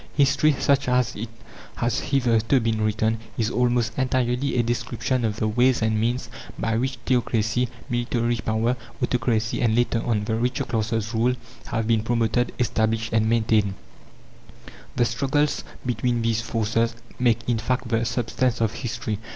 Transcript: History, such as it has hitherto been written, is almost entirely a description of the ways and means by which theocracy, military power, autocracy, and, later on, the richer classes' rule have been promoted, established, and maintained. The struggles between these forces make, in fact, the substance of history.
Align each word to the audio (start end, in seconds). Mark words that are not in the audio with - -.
History, 0.15 0.53
such 0.59 0.87
as 0.89 1.15
it 1.15 1.29
has 1.75 1.99
hitherto 1.99 2.59
been 2.59 2.81
written, 2.81 3.19
is 3.37 3.51
almost 3.51 3.95
entirely 3.99 4.55
a 4.57 4.63
description 4.63 5.23
of 5.23 5.35
the 5.35 5.47
ways 5.47 5.83
and 5.83 6.01
means 6.01 6.27
by 6.57 6.75
which 6.75 6.97
theocracy, 7.05 7.69
military 7.87 8.37
power, 8.37 8.75
autocracy, 8.99 9.61
and, 9.61 9.75
later 9.75 10.01
on, 10.03 10.23
the 10.23 10.33
richer 10.33 10.63
classes' 10.65 11.13
rule 11.13 11.35
have 11.67 11.85
been 11.85 12.01
promoted, 12.01 12.51
established, 12.57 13.13
and 13.13 13.29
maintained. 13.29 13.75
The 14.95 15.05
struggles 15.05 15.63
between 15.85 16.23
these 16.23 16.41
forces 16.41 16.95
make, 17.19 17.47
in 17.47 17.59
fact, 17.59 17.87
the 17.89 18.03
substance 18.03 18.59
of 18.59 18.73
history. 18.73 19.19